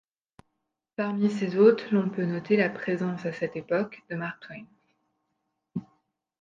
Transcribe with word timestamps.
Parmi 0.95 1.29
ses 1.29 1.55
hôtes, 1.57 1.91
l'on 1.91 2.09
peut 2.09 2.25
noter 2.25 2.57
la 2.57 2.71
présence 2.71 3.27
à 3.27 3.31
cette 3.33 3.55
époque 3.55 4.01
de 4.09 4.15
Mark 4.15 4.39
Twain. 4.41 4.65